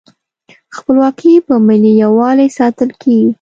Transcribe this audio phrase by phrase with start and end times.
[0.75, 3.29] خپلواکي په ملي یووالي ساتل کیږي.